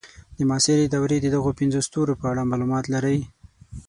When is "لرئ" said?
2.93-3.19